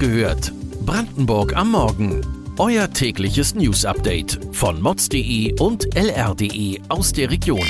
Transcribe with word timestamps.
gehört. 0.00 0.52
Brandenburg 0.86 1.54
am 1.54 1.72
Morgen. 1.72 2.54
Euer 2.58 2.90
tägliches 2.90 3.54
News-Update 3.54 4.40
von 4.50 4.80
mods.de 4.80 5.60
und 5.60 5.94
lr.de 5.94 6.80
aus 6.88 7.12
der 7.12 7.30
Region. 7.30 7.68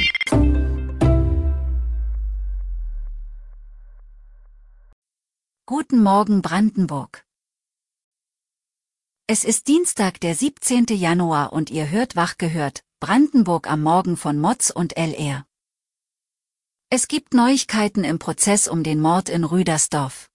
Guten 5.66 6.02
Morgen 6.02 6.41
Brandenburg. 6.41 7.24
Es 9.27 9.45
ist 9.45 9.66
Dienstag, 9.66 10.20
der 10.20 10.37
17. 10.37 10.87
Januar 10.91 11.52
und 11.52 11.69
ihr 11.70 11.91
hört 11.91 12.15
wach 12.15 12.38
gehört, 12.38 12.84
Brandenburg 13.01 13.69
am 13.69 13.83
Morgen 13.83 14.16
von 14.16 14.38
Mods 14.38 14.70
und 14.70 14.97
LR. 14.97 15.47
Es 16.91 17.09
gibt 17.09 17.34
Neuigkeiten 17.34 18.05
im 18.05 18.20
Prozess 18.20 18.69
um 18.69 18.84
den 18.84 19.01
Mord 19.01 19.28
in 19.28 19.42
Rüdersdorf. 19.42 20.30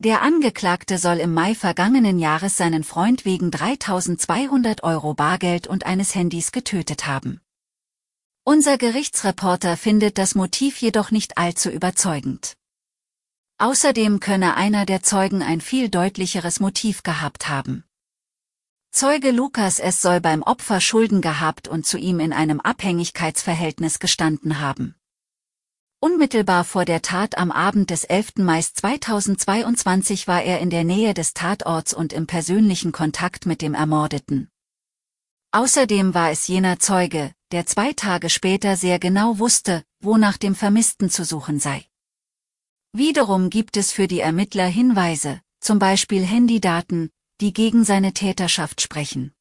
Der 0.00 0.22
Angeklagte 0.22 0.96
soll 0.96 1.16
im 1.16 1.34
Mai 1.34 1.56
vergangenen 1.56 2.20
Jahres 2.20 2.56
seinen 2.56 2.84
Freund 2.84 3.24
wegen 3.24 3.50
3200 3.50 4.84
Euro 4.84 5.14
Bargeld 5.14 5.66
und 5.66 5.86
eines 5.86 6.14
Handys 6.14 6.52
getötet 6.52 7.08
haben. 7.08 7.40
Unser 8.44 8.78
Gerichtsreporter 8.78 9.76
findet 9.76 10.16
das 10.16 10.36
Motiv 10.36 10.80
jedoch 10.80 11.10
nicht 11.10 11.36
allzu 11.36 11.68
überzeugend. 11.68 12.56
Außerdem 13.58 14.20
könne 14.20 14.54
einer 14.54 14.86
der 14.86 15.02
Zeugen 15.02 15.42
ein 15.42 15.60
viel 15.60 15.88
deutlicheres 15.88 16.60
Motiv 16.60 17.02
gehabt 17.02 17.48
haben. 17.48 17.82
Zeuge 18.92 19.32
Lukas 19.32 19.80
S. 19.80 20.00
soll 20.00 20.20
beim 20.20 20.44
Opfer 20.44 20.80
Schulden 20.80 21.20
gehabt 21.20 21.66
und 21.66 21.86
zu 21.86 21.98
ihm 21.98 22.20
in 22.20 22.32
einem 22.32 22.60
Abhängigkeitsverhältnis 22.60 23.98
gestanden 23.98 24.60
haben. 24.60 24.94
Unmittelbar 26.00 26.62
vor 26.62 26.84
der 26.84 27.02
Tat 27.02 27.36
am 27.38 27.50
Abend 27.50 27.90
des 27.90 28.04
11. 28.04 28.36
Mai 28.36 28.62
2022 28.62 30.28
war 30.28 30.40
er 30.40 30.60
in 30.60 30.70
der 30.70 30.84
Nähe 30.84 31.12
des 31.12 31.34
Tatorts 31.34 31.92
und 31.92 32.12
im 32.12 32.28
persönlichen 32.28 32.92
Kontakt 32.92 33.46
mit 33.46 33.62
dem 33.62 33.74
Ermordeten. 33.74 34.48
Außerdem 35.50 36.14
war 36.14 36.30
es 36.30 36.46
jener 36.46 36.78
Zeuge, 36.78 37.32
der 37.50 37.66
zwei 37.66 37.94
Tage 37.94 38.30
später 38.30 38.76
sehr 38.76 39.00
genau 39.00 39.40
wusste, 39.40 39.82
wo 40.00 40.16
nach 40.16 40.36
dem 40.36 40.54
Vermissten 40.54 41.10
zu 41.10 41.24
suchen 41.24 41.58
sei. 41.58 41.84
Wiederum 42.92 43.50
gibt 43.50 43.76
es 43.76 43.90
für 43.90 44.06
die 44.06 44.20
Ermittler 44.20 44.66
Hinweise, 44.66 45.40
zum 45.58 45.80
Beispiel 45.80 46.24
Handydaten, 46.24 47.10
die 47.40 47.52
gegen 47.52 47.82
seine 47.82 48.12
Täterschaft 48.12 48.80
sprechen. 48.80 49.34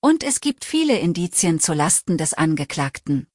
Und 0.00 0.24
es 0.24 0.40
gibt 0.40 0.64
viele 0.64 0.98
Indizien 0.98 1.60
zu 1.60 1.72
Lasten 1.72 2.18
des 2.18 2.34
Angeklagten. 2.34 3.28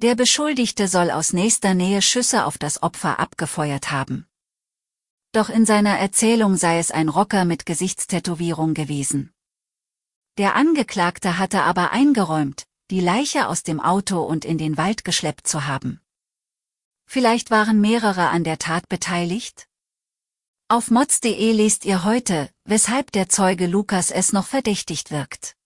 Der 0.00 0.14
Beschuldigte 0.14 0.86
soll 0.86 1.10
aus 1.10 1.32
nächster 1.32 1.74
Nähe 1.74 2.02
Schüsse 2.02 2.44
auf 2.44 2.56
das 2.56 2.84
Opfer 2.84 3.18
abgefeuert 3.18 3.90
haben. 3.90 4.28
Doch 5.32 5.48
in 5.48 5.66
seiner 5.66 5.98
Erzählung 5.98 6.56
sei 6.56 6.78
es 6.78 6.92
ein 6.92 7.08
Rocker 7.08 7.44
mit 7.44 7.66
Gesichtstätowierung 7.66 8.74
gewesen. 8.74 9.32
Der 10.36 10.54
Angeklagte 10.54 11.36
hatte 11.36 11.62
aber 11.62 11.90
eingeräumt, 11.90 12.64
die 12.92 13.00
Leiche 13.00 13.48
aus 13.48 13.64
dem 13.64 13.80
Auto 13.80 14.22
und 14.22 14.44
in 14.44 14.56
den 14.56 14.76
Wald 14.76 15.04
geschleppt 15.04 15.48
zu 15.48 15.66
haben. 15.66 16.00
Vielleicht 17.04 17.50
waren 17.50 17.80
mehrere 17.80 18.28
an 18.28 18.44
der 18.44 18.58
Tat 18.58 18.88
beteiligt? 18.88 19.66
Auf 20.68 20.92
mods.de 20.92 21.50
lest 21.52 21.84
ihr 21.84 22.04
heute, 22.04 22.50
weshalb 22.64 23.10
der 23.10 23.28
Zeuge 23.28 23.66
Lukas 23.66 24.12
es 24.12 24.32
noch 24.32 24.46
verdächtigt 24.46 25.10
wirkt. 25.10 25.57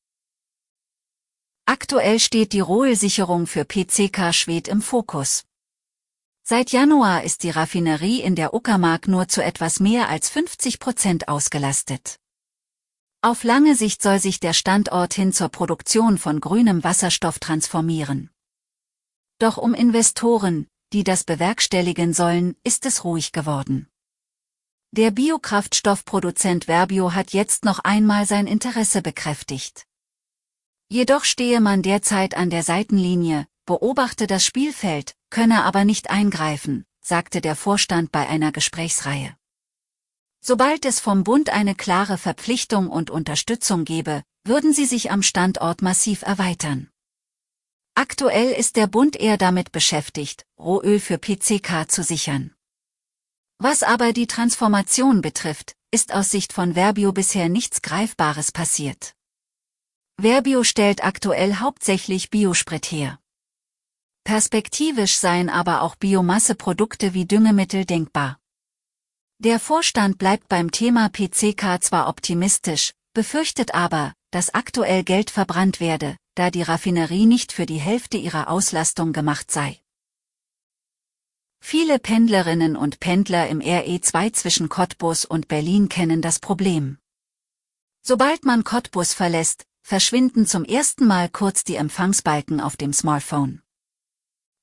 Aktuell 1.64 2.18
steht 2.18 2.52
die 2.52 2.60
Rohlsicherung 2.60 3.46
für 3.46 3.64
PCK 3.64 4.32
Schwed 4.34 4.68
im 4.68 4.82
Fokus. 4.82 5.44
Seit 6.42 6.72
Januar 6.72 7.22
ist 7.22 7.44
die 7.44 7.50
Raffinerie 7.50 8.20
in 8.20 8.34
der 8.34 8.52
Uckermark 8.52 9.06
nur 9.06 9.28
zu 9.28 9.44
etwas 9.44 9.78
mehr 9.78 10.08
als 10.08 10.28
50 10.28 10.80
Prozent 10.80 11.28
ausgelastet. 11.28 12.18
Auf 13.20 13.44
lange 13.44 13.76
Sicht 13.76 14.02
soll 14.02 14.18
sich 14.18 14.40
der 14.40 14.52
Standort 14.52 15.14
hin 15.14 15.32
zur 15.32 15.48
Produktion 15.48 16.18
von 16.18 16.40
grünem 16.40 16.82
Wasserstoff 16.82 17.38
transformieren. 17.38 18.30
Doch 19.38 19.56
um 19.56 19.74
Investoren, 19.74 20.66
die 20.92 21.04
das 21.04 21.22
bewerkstelligen 21.22 22.12
sollen, 22.12 22.56
ist 22.64 22.84
es 22.86 23.04
ruhig 23.04 23.30
geworden. 23.30 23.88
Der 24.90 25.12
Biokraftstoffproduzent 25.12 26.64
Verbio 26.64 27.14
hat 27.14 27.32
jetzt 27.32 27.64
noch 27.64 27.78
einmal 27.78 28.26
sein 28.26 28.48
Interesse 28.48 29.00
bekräftigt. 29.00 29.86
Jedoch 30.92 31.24
stehe 31.24 31.62
man 31.62 31.80
derzeit 31.80 32.36
an 32.36 32.50
der 32.50 32.62
Seitenlinie, 32.62 33.46
beobachte 33.64 34.26
das 34.26 34.44
Spielfeld, 34.44 35.14
könne 35.30 35.64
aber 35.64 35.86
nicht 35.86 36.10
eingreifen, 36.10 36.84
sagte 37.00 37.40
der 37.40 37.56
Vorstand 37.56 38.12
bei 38.12 38.28
einer 38.28 38.52
Gesprächsreihe. 38.52 39.34
Sobald 40.42 40.84
es 40.84 41.00
vom 41.00 41.24
Bund 41.24 41.48
eine 41.48 41.74
klare 41.74 42.18
Verpflichtung 42.18 42.90
und 42.90 43.08
Unterstützung 43.08 43.86
gebe, 43.86 44.22
würden 44.44 44.74
sie 44.74 44.84
sich 44.84 45.10
am 45.10 45.22
Standort 45.22 45.80
massiv 45.80 46.20
erweitern. 46.20 46.90
Aktuell 47.94 48.52
ist 48.52 48.76
der 48.76 48.86
Bund 48.86 49.16
eher 49.16 49.38
damit 49.38 49.72
beschäftigt, 49.72 50.44
Rohöl 50.58 51.00
für 51.00 51.16
PCK 51.16 51.90
zu 51.90 52.02
sichern. 52.02 52.54
Was 53.56 53.82
aber 53.82 54.12
die 54.12 54.26
Transformation 54.26 55.22
betrifft, 55.22 55.72
ist 55.90 56.12
aus 56.12 56.30
Sicht 56.30 56.52
von 56.52 56.74
Verbio 56.74 57.12
bisher 57.12 57.48
nichts 57.48 57.80
Greifbares 57.80 58.52
passiert. 58.52 59.14
Verbio 60.18 60.64
stellt 60.64 61.04
aktuell 61.04 61.56
hauptsächlich 61.56 62.30
Biosprit 62.30 62.86
her. 62.86 63.18
Perspektivisch 64.24 65.16
seien 65.16 65.48
aber 65.48 65.82
auch 65.82 65.96
Biomasseprodukte 65.96 67.12
wie 67.14 67.26
Düngemittel 67.26 67.84
denkbar. 67.84 68.38
Der 69.38 69.58
Vorstand 69.58 70.18
bleibt 70.18 70.48
beim 70.48 70.70
Thema 70.70 71.08
PCK 71.08 71.82
zwar 71.82 72.08
optimistisch, 72.08 72.92
befürchtet 73.12 73.74
aber, 73.74 74.14
dass 74.30 74.54
aktuell 74.54 75.02
Geld 75.02 75.30
verbrannt 75.30 75.80
werde, 75.80 76.16
da 76.36 76.50
die 76.50 76.62
Raffinerie 76.62 77.26
nicht 77.26 77.52
für 77.52 77.66
die 77.66 77.80
Hälfte 77.80 78.16
ihrer 78.16 78.48
Auslastung 78.48 79.12
gemacht 79.12 79.50
sei. 79.50 79.80
Viele 81.60 81.98
Pendlerinnen 81.98 82.76
und 82.76 83.00
Pendler 83.00 83.48
im 83.48 83.60
RE2 83.60 84.32
zwischen 84.32 84.68
Cottbus 84.68 85.24
und 85.24 85.48
Berlin 85.48 85.88
kennen 85.88 86.22
das 86.22 86.38
Problem. 86.38 86.98
Sobald 88.02 88.44
man 88.44 88.64
Cottbus 88.64 89.12
verlässt, 89.14 89.64
verschwinden 89.82 90.46
zum 90.46 90.64
ersten 90.64 91.06
Mal 91.06 91.28
kurz 91.28 91.64
die 91.64 91.74
Empfangsbalken 91.74 92.60
auf 92.60 92.76
dem 92.76 92.92
Smartphone. 92.92 93.62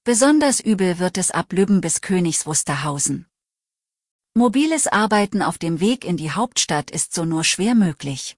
Besonders 0.03 0.59
übel 0.59 0.97
wird 0.97 1.17
es 1.17 1.29
ab 1.29 1.53
Lübben 1.53 1.81
bis 1.81 2.01
Königs 2.01 2.45
Wusterhausen. 2.45 3.27
Mobiles 4.33 4.87
Arbeiten 4.87 5.41
auf 5.41 5.57
dem 5.57 5.79
Weg 5.79 6.05
in 6.05 6.17
die 6.17 6.31
Hauptstadt 6.31 6.89
ist 6.89 7.13
so 7.13 7.25
nur 7.25 7.43
schwer 7.43 7.75
möglich. 7.75 8.37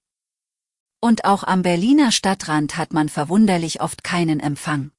Und 1.00 1.24
auch 1.24 1.44
am 1.44 1.62
Berliner 1.62 2.12
Stadtrand 2.12 2.76
hat 2.76 2.92
man 2.92 3.08
verwunderlich 3.08 3.80
oft 3.80 4.04
keinen 4.04 4.40
Empfang. 4.40 4.90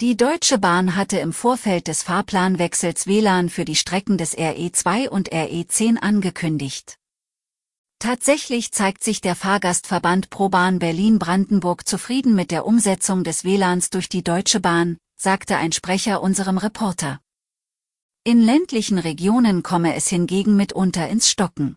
Die 0.00 0.16
Deutsche 0.16 0.58
Bahn 0.58 0.96
hatte 0.96 1.18
im 1.18 1.32
Vorfeld 1.32 1.86
des 1.86 2.02
Fahrplanwechsels 2.02 3.06
WLAN 3.06 3.48
für 3.48 3.64
die 3.64 3.76
Strecken 3.76 4.18
des 4.18 4.36
RE2 4.36 5.08
und 5.08 5.30
RE10 5.30 5.98
angekündigt. 5.98 6.98
Tatsächlich 8.02 8.72
zeigt 8.72 9.04
sich 9.04 9.20
der 9.20 9.36
Fahrgastverband 9.36 10.28
ProBahn 10.28 10.80
Berlin-Brandenburg 10.80 11.86
zufrieden 11.86 12.34
mit 12.34 12.50
der 12.50 12.66
Umsetzung 12.66 13.22
des 13.22 13.44
WLANs 13.44 13.90
durch 13.90 14.08
die 14.08 14.24
Deutsche 14.24 14.58
Bahn, 14.58 14.96
sagte 15.16 15.56
ein 15.56 15.70
Sprecher 15.70 16.20
unserem 16.20 16.58
Reporter. 16.58 17.20
In 18.24 18.42
ländlichen 18.42 18.98
Regionen 18.98 19.62
komme 19.62 19.94
es 19.94 20.08
hingegen 20.08 20.56
mitunter 20.56 21.08
ins 21.08 21.30
Stocken. 21.30 21.76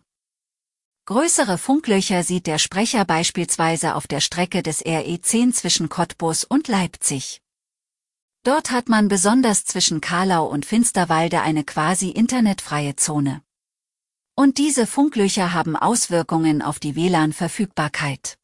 Größere 1.04 1.58
Funklöcher 1.58 2.24
sieht 2.24 2.48
der 2.48 2.58
Sprecher 2.58 3.04
beispielsweise 3.04 3.94
auf 3.94 4.08
der 4.08 4.20
Strecke 4.20 4.64
des 4.64 4.84
RE10 4.84 5.52
zwischen 5.52 5.88
Cottbus 5.88 6.42
und 6.42 6.66
Leipzig. 6.66 7.40
Dort 8.42 8.72
hat 8.72 8.88
man 8.88 9.06
besonders 9.06 9.64
zwischen 9.64 10.00
Karlau 10.00 10.46
und 10.46 10.66
Finsterwalde 10.66 11.42
eine 11.42 11.62
quasi 11.62 12.08
internetfreie 12.08 12.96
Zone. 12.96 13.45
Und 14.38 14.58
diese 14.58 14.86
Funklöcher 14.86 15.54
haben 15.54 15.76
Auswirkungen 15.76 16.60
auf 16.60 16.78
die 16.78 16.94
WLAN-Verfügbarkeit. 16.94 18.36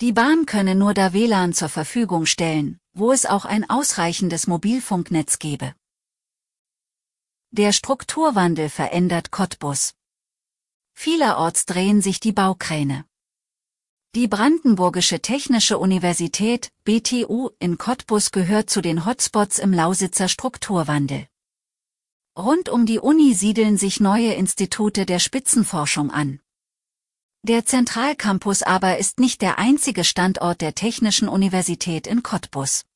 Die 0.00 0.12
Bahn 0.12 0.46
könne 0.46 0.76
nur 0.76 0.94
da 0.94 1.12
WLAN 1.12 1.52
zur 1.52 1.68
Verfügung 1.68 2.26
stellen, 2.26 2.78
wo 2.92 3.10
es 3.10 3.26
auch 3.26 3.44
ein 3.44 3.68
ausreichendes 3.68 4.46
Mobilfunknetz 4.46 5.40
gebe. 5.40 5.74
Der 7.50 7.72
Strukturwandel 7.72 8.68
verändert 8.68 9.32
Cottbus. 9.32 9.94
Vielerorts 10.92 11.66
drehen 11.66 12.00
sich 12.00 12.20
die 12.20 12.32
Baukräne. 12.32 13.04
Die 14.14 14.28
Brandenburgische 14.28 15.18
Technische 15.18 15.78
Universität, 15.78 16.70
BTU, 16.84 17.50
in 17.58 17.78
Cottbus 17.78 18.30
gehört 18.30 18.70
zu 18.70 18.80
den 18.80 19.04
Hotspots 19.04 19.58
im 19.58 19.72
Lausitzer 19.72 20.28
Strukturwandel. 20.28 21.26
Rund 22.36 22.68
um 22.68 22.84
die 22.84 22.98
Uni 22.98 23.32
siedeln 23.32 23.76
sich 23.76 24.00
neue 24.00 24.32
Institute 24.34 25.06
der 25.06 25.20
Spitzenforschung 25.20 26.10
an. 26.10 26.40
Der 27.42 27.64
Zentralcampus 27.64 28.64
aber 28.64 28.98
ist 28.98 29.20
nicht 29.20 29.40
der 29.40 29.60
einzige 29.60 30.02
Standort 30.02 30.60
der 30.60 30.74
Technischen 30.74 31.28
Universität 31.28 32.08
in 32.08 32.24
Cottbus. 32.24 32.86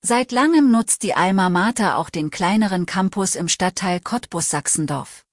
Seit 0.00 0.32
langem 0.32 0.70
nutzt 0.70 1.02
die 1.02 1.12
Alma 1.12 1.50
Mater 1.50 1.98
auch 1.98 2.08
den 2.08 2.30
kleineren 2.30 2.86
Campus 2.86 3.34
im 3.34 3.48
Stadtteil 3.48 4.00
Cottbus-Sachsendorf. 4.00 5.26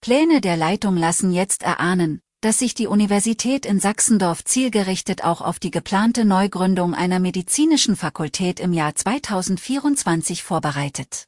Pläne 0.00 0.40
der 0.40 0.56
Leitung 0.56 0.96
lassen 0.96 1.32
jetzt 1.32 1.64
erahnen, 1.64 2.20
dass 2.40 2.60
sich 2.60 2.74
die 2.74 2.86
Universität 2.86 3.66
in 3.66 3.80
Sachsendorf 3.80 4.44
zielgerichtet 4.44 5.24
auch 5.24 5.40
auf 5.40 5.58
die 5.58 5.72
geplante 5.72 6.24
Neugründung 6.24 6.94
einer 6.94 7.18
medizinischen 7.18 7.96
Fakultät 7.96 8.60
im 8.60 8.72
Jahr 8.72 8.94
2024 8.94 10.44
vorbereitet. 10.44 11.26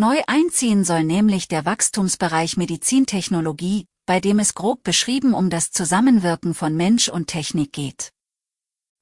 Neu 0.00 0.22
einziehen 0.28 0.84
soll 0.84 1.02
nämlich 1.02 1.48
der 1.48 1.64
Wachstumsbereich 1.64 2.56
Medizintechnologie, 2.56 3.88
bei 4.06 4.20
dem 4.20 4.38
es 4.38 4.54
grob 4.54 4.84
beschrieben 4.84 5.34
um 5.34 5.50
das 5.50 5.72
Zusammenwirken 5.72 6.54
von 6.54 6.76
Mensch 6.76 7.08
und 7.08 7.26
Technik 7.26 7.72
geht. 7.72 8.12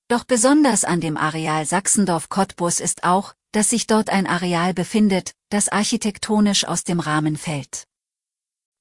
Doch 0.09 0.25
besonders 0.25 0.85
an 0.85 1.03
dem 1.03 1.19
Areal 1.19 1.67
Sachsendorf-Cottbus 1.67 2.81
ist 2.81 3.05
auch, 3.05 3.35
dass 3.53 3.69
sich 3.69 3.87
dort 3.87 4.09
ein 4.09 4.27
Areal 4.27 4.73
befindet, 4.73 5.35
das 5.51 5.69
architektonisch 5.69 6.65
aus 6.65 6.83
dem 6.83 7.01
Rahmen 7.01 7.37
fällt. 7.37 7.85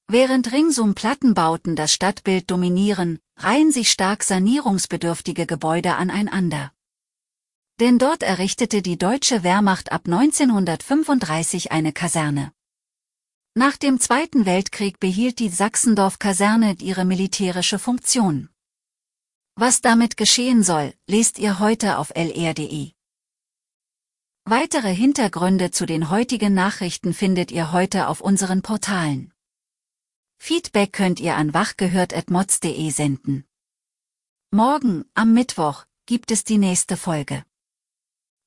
Während 0.08 0.52
ringsum 0.52 0.94
Plattenbauten 0.94 1.76
das 1.76 1.92
Stadtbild 1.92 2.50
dominieren, 2.50 3.18
reihen 3.36 3.72
sich 3.72 3.90
stark 3.90 4.22
sanierungsbedürftige 4.22 5.44
Gebäude 5.44 5.96
aneinander. 5.96 6.72
Denn 7.78 7.98
dort 7.98 8.22
errichtete 8.22 8.80
die 8.80 8.96
deutsche 8.96 9.42
Wehrmacht 9.42 9.92
ab 9.92 10.02
1935 10.06 11.72
eine 11.72 11.92
Kaserne. 11.92 12.52
Nach 13.54 13.76
dem 13.76 14.00
Zweiten 14.00 14.46
Weltkrieg 14.46 14.98
behielt 14.98 15.38
die 15.38 15.50
Sachsendorf-Kaserne 15.50 16.76
ihre 16.80 17.04
militärische 17.04 17.78
Funktion. 17.78 18.48
Was 19.56 19.80
damit 19.80 20.16
geschehen 20.16 20.62
soll, 20.62 20.94
lest 21.06 21.38
ihr 21.38 21.58
heute 21.58 21.98
auf 21.98 22.10
lr.de. 22.14 22.92
Weitere 24.44 24.94
Hintergründe 24.94 25.70
zu 25.70 25.86
den 25.86 26.10
heutigen 26.10 26.54
Nachrichten 26.54 27.12
findet 27.12 27.50
ihr 27.50 27.72
heute 27.72 28.08
auf 28.08 28.20
unseren 28.20 28.62
Portalen. 28.62 29.32
Feedback 30.38 30.92
könnt 30.92 31.18
ihr 31.18 31.36
an 31.36 31.52
wachgehört.mods.de 31.52 32.90
senden. 32.90 33.44
Morgen, 34.50 35.04
am 35.14 35.32
Mittwoch, 35.32 35.84
gibt 36.06 36.30
es 36.30 36.44
die 36.44 36.58
nächste 36.58 36.96
Folge. 36.96 37.44